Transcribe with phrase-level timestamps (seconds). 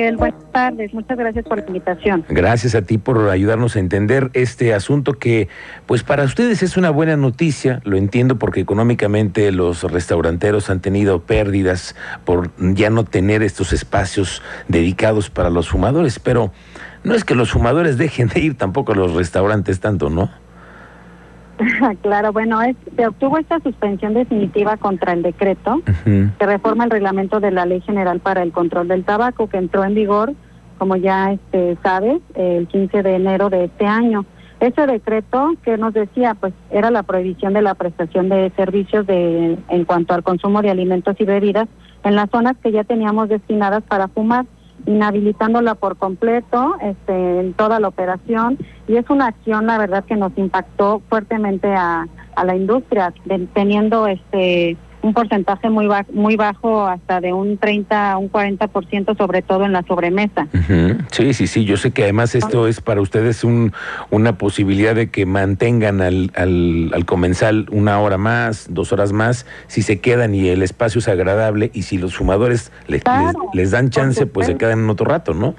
[0.00, 0.94] Buenas tardes.
[0.94, 2.24] Muchas gracias por la invitación.
[2.30, 5.48] Gracias a ti por ayudarnos a entender este asunto que,
[5.84, 7.82] pues para ustedes es una buena noticia.
[7.84, 14.42] Lo entiendo porque económicamente los restauranteros han tenido pérdidas por ya no tener estos espacios
[14.68, 16.18] dedicados para los fumadores.
[16.18, 16.50] Pero
[17.04, 20.30] no es que los fumadores dejen de ir tampoco a los restaurantes tanto, ¿no?
[22.02, 27.40] Claro, bueno, es, se obtuvo esta suspensión definitiva contra el decreto que reforma el reglamento
[27.40, 30.32] de la Ley General para el Control del Tabaco, que entró en vigor,
[30.78, 34.24] como ya este, sabes, el 15 de enero de este año.
[34.60, 39.58] Ese decreto que nos decía, pues, era la prohibición de la prestación de servicios de,
[39.68, 41.68] en cuanto al consumo de alimentos y bebidas
[42.04, 44.46] en las zonas que ya teníamos destinadas para fumar
[44.86, 48.58] inhabilitándola por completo este, en toda la operación.
[48.88, 53.12] Y es una acción la verdad que nos impactó fuertemente a, a la industria
[53.54, 59.16] teniendo este un porcentaje muy bajo, muy bajo hasta de un 30 a un 40%
[59.16, 60.46] sobre todo en la sobremesa.
[61.10, 63.72] Sí, sí, sí, yo sé que además esto es para ustedes un,
[64.10, 69.46] una posibilidad de que mantengan al, al, al, comensal una hora más, dos horas más,
[69.66, 73.02] si se quedan y el espacio es agradable y si los fumadores les,
[73.54, 75.54] les, dan chance, pues se quedan en otro rato, ¿no?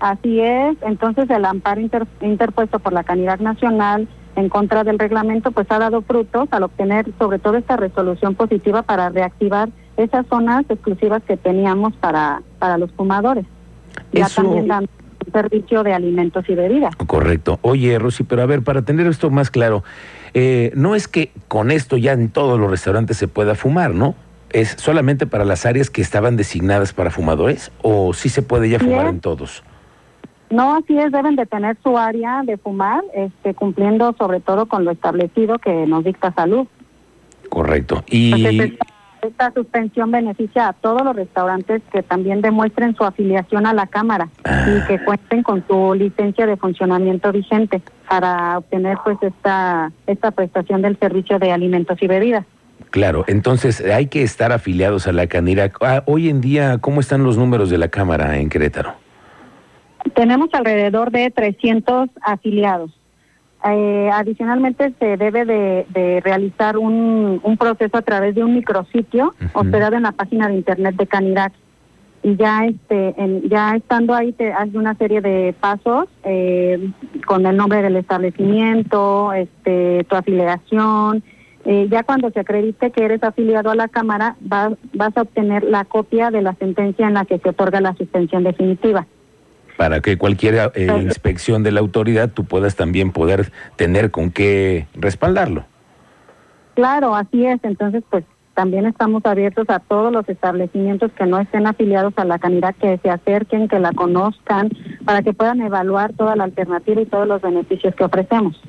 [0.00, 1.80] Así es, entonces el amparo
[2.20, 4.08] interpuesto por la Canidad Nacional
[4.38, 8.82] en contra del reglamento, pues ha dado frutos al obtener sobre todo esta resolución positiva
[8.82, 13.44] para reactivar esas zonas exclusivas que teníamos para, para los fumadores.
[14.12, 14.86] Ya también dan
[15.32, 16.94] servicio de alimentos y bebidas.
[16.94, 17.58] Correcto.
[17.62, 19.82] Oye, Rosy, pero a ver, para tener esto más claro,
[20.34, 24.14] eh, no es que con esto ya en todos los restaurantes se pueda fumar, ¿no?
[24.50, 28.78] ¿Es solamente para las áreas que estaban designadas para fumadores o sí se puede ya
[28.78, 29.64] fumar en todos?
[30.50, 34.84] No, así es, deben de tener su área de fumar, este, cumpliendo sobre todo con
[34.84, 36.66] lo establecido que nos dicta salud.
[37.48, 38.02] Correcto.
[38.08, 38.78] Y
[39.22, 44.28] esta, suspensión beneficia a todos los restaurantes que también demuestren su afiliación a la Cámara
[44.38, 44.84] y ah.
[44.86, 50.96] que cuenten con su licencia de funcionamiento vigente para obtener pues esta, esta prestación del
[50.98, 52.46] servicio de alimentos y bebidas.
[52.90, 55.72] Claro, entonces hay que estar afiliados a la Canira.
[55.80, 58.94] Ah, hoy en día, ¿cómo están los números de la Cámara en Querétaro?
[60.14, 62.90] Tenemos alrededor de 300 afiliados.
[63.64, 70.04] Eh, adicionalmente se debe de, realizar un, proceso a través de un micrositio hospedado en
[70.04, 71.52] la página de internet de Canirac.
[72.22, 73.14] Y ya este
[73.44, 76.90] ya estando ahí te hace una serie de pasos eh,
[77.26, 81.22] con el nombre del establecimiento este tu afiliación.
[81.64, 85.62] Eh, ya cuando se acredite que eres afiliado a la cámara vas vas a obtener
[85.62, 89.06] la copia de la sentencia en la que se otorga la suspensión definitiva
[89.78, 94.88] para que cualquier eh, inspección de la autoridad tú puedas también poder tener con qué
[94.94, 95.64] respaldarlo.
[96.74, 97.60] Claro, así es.
[97.62, 98.24] Entonces, pues
[98.54, 102.98] también estamos abiertos a todos los establecimientos que no estén afiliados a la canidad, que
[102.98, 104.68] se acerquen, que la conozcan,
[105.04, 108.60] para que puedan evaluar toda la alternativa y todos los beneficios que ofrecemos.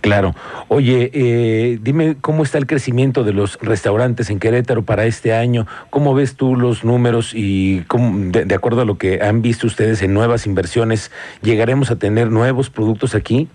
[0.00, 0.34] Claro.
[0.68, 5.66] Oye, eh, dime cómo está el crecimiento de los restaurantes en Querétaro para este año.
[5.90, 10.02] ¿Cómo ves tú los números y cómo, de, acuerdo a lo que han visto ustedes
[10.02, 11.10] en nuevas inversiones,
[11.42, 13.48] llegaremos a tener nuevos productos aquí?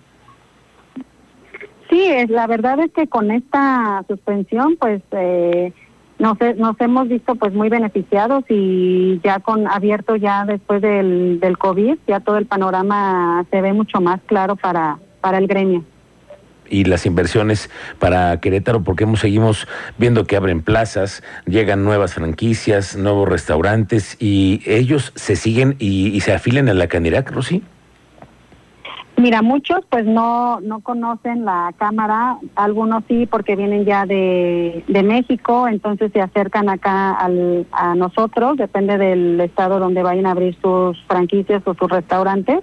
[1.90, 5.72] Sí, la verdad es que con esta suspensión, pues eh,
[6.19, 11.57] nos, nos hemos visto pues muy beneficiados y ya con abierto ya después del, del
[11.57, 15.84] COVID, ya todo el panorama se ve mucho más claro para, para el gremio
[16.69, 19.67] y las inversiones para Querétaro, porque hemos seguimos
[19.97, 26.33] viendo que abren plazas, llegan nuevas franquicias, nuevos restaurantes y ellos se siguen y, se
[26.33, 27.63] afilen a la Canirac, Rosy.
[29.17, 35.03] Mira, muchos pues no no conocen la cámara, algunos sí porque vienen ya de, de
[35.03, 40.57] México, entonces se acercan acá al, a nosotros, depende del estado donde vayan a abrir
[40.61, 42.59] sus franquicias o sus restaurantes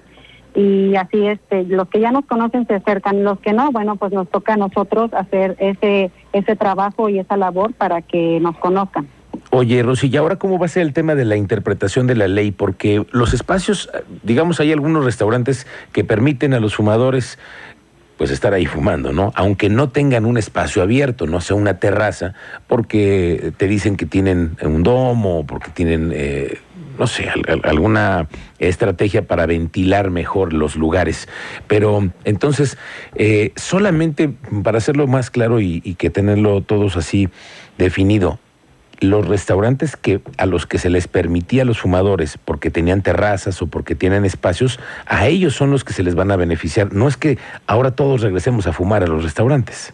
[0.54, 4.12] y así este los que ya nos conocen se acercan los que no bueno pues
[4.12, 9.06] nos toca a nosotros hacer ese ese trabajo y esa labor para que nos conozcan
[9.50, 12.28] Oye, Rosy, ¿y ahora cómo va a ser el tema de la interpretación de la
[12.28, 12.52] ley?
[12.52, 13.90] Porque los espacios,
[14.22, 17.38] digamos, hay algunos restaurantes que permiten a los fumadores
[18.16, 19.32] pues estar ahí fumando, ¿no?
[19.34, 22.34] Aunque no tengan un espacio abierto, no sea una terraza,
[22.66, 26.58] porque te dicen que tienen un domo, porque tienen eh,
[26.99, 27.29] no sé,
[27.65, 28.29] alguna
[28.59, 31.29] estrategia para ventilar mejor los lugares.
[31.67, 32.79] Pero entonces,
[33.15, 34.31] eh, solamente
[34.62, 37.29] para hacerlo más claro y, que tenerlo todos así
[37.79, 38.39] definido,
[39.00, 43.61] los restaurantes que a los que se les permitía a los fumadores porque tenían terrazas
[43.61, 46.93] o porque tienen espacios, a ellos son los que se les van a beneficiar.
[46.93, 49.93] No es que ahora todos regresemos a fumar a los restaurantes.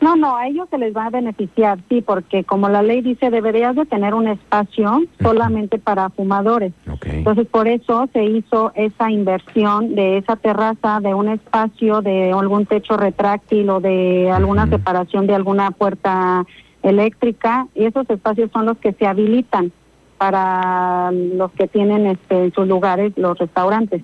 [0.00, 3.30] No, no, a ellos se les va a beneficiar, sí, porque como la ley dice,
[3.30, 6.72] deberías de tener un espacio solamente para fumadores.
[7.02, 12.66] Entonces, por eso se hizo esa inversión de esa terraza, de un espacio, de algún
[12.66, 16.44] techo retráctil o de alguna separación de alguna puerta
[16.82, 19.72] eléctrica, y esos espacios son los que se habilitan
[20.18, 24.02] para los que tienen este, en sus lugares los restaurantes.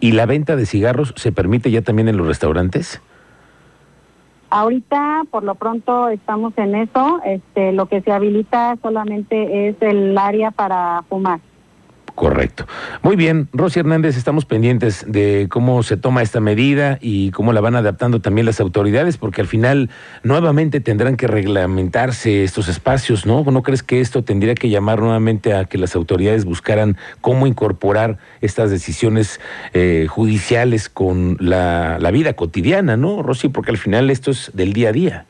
[0.00, 3.00] ¿Y la venta de cigarros se permite ya también en los restaurantes?
[4.50, 7.20] Ahorita, por lo pronto, estamos en eso.
[7.24, 11.40] Este, lo que se habilita solamente es el área para fumar.
[12.14, 12.66] Correcto.
[13.02, 17.60] Muy bien, Rosy Hernández, estamos pendientes de cómo se toma esta medida y cómo la
[17.60, 19.90] van adaptando también las autoridades, porque al final
[20.22, 23.42] nuevamente tendrán que reglamentarse estos espacios, ¿no?
[23.44, 28.18] ¿No crees que esto tendría que llamar nuevamente a que las autoridades buscaran cómo incorporar
[28.40, 29.40] estas decisiones
[29.72, 33.48] eh, judiciales con la, la vida cotidiana, ¿no, Rosy?
[33.48, 35.26] Porque al final esto es del día a día.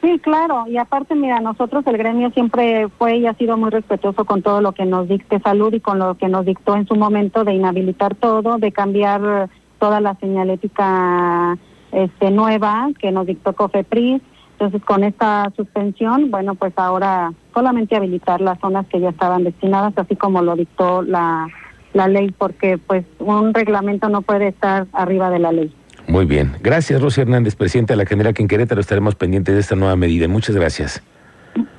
[0.00, 4.24] Sí, claro, y aparte, mira, nosotros el gremio siempre fue y ha sido muy respetuoso
[4.24, 6.94] con todo lo que nos dicte salud y con lo que nos dictó en su
[6.94, 11.58] momento de inhabilitar todo, de cambiar toda la señalética
[11.92, 14.22] este, nueva que nos dictó COFEPRIS.
[14.52, 19.92] Entonces, con esta suspensión, bueno, pues ahora solamente habilitar las zonas que ya estaban destinadas,
[19.96, 21.46] así como lo dictó la,
[21.92, 25.74] la ley, porque pues un reglamento no puede estar arriba de la ley.
[26.10, 26.56] Muy bien.
[26.60, 28.80] Gracias, Rosy Hernández, presidenta de la General que en Querétaro.
[28.80, 30.26] Estaremos pendientes de esta nueva medida.
[30.26, 31.00] Muchas gracias.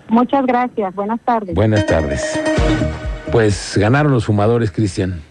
[0.08, 0.96] Muchas gracias.
[0.96, 1.54] Buenas tardes.
[1.54, 2.40] Buenas tardes.
[3.32, 5.22] Pues ganaron los fumadores, Cristian.